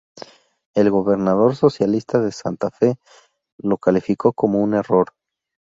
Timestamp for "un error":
4.57-5.09